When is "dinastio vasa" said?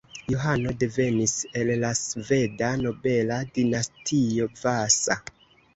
3.59-5.25